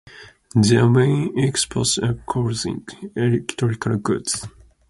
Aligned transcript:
Their 0.55 0.89
main 0.89 1.37
exports 1.37 1.99
are 1.99 2.15
clothing, 2.25 2.87
electrical 3.15 3.97
goods. 3.99 4.47